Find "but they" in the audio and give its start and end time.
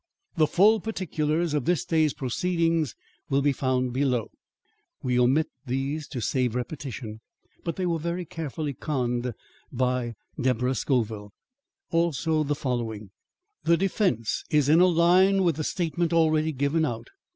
7.63-7.85